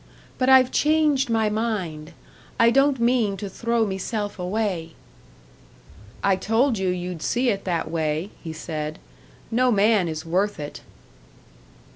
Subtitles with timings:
[0.39, 2.13] But I've changed my mind;
[2.59, 4.93] I don't mean to throw meself away."
[6.23, 8.97] "I told you you'd see it that way," he said.
[9.51, 10.81] "No man is worth it."